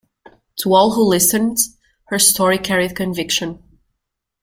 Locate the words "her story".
2.05-2.57